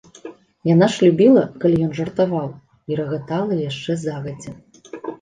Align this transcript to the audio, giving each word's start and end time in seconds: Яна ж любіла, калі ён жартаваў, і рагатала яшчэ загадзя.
Яна 0.69 0.87
ж 0.93 1.03
любіла, 1.07 1.43
калі 1.65 1.77
ён 1.89 1.93
жартаваў, 1.99 2.47
і 2.91 3.01
рагатала 3.03 3.63
яшчэ 3.69 4.01
загадзя. 4.09 4.61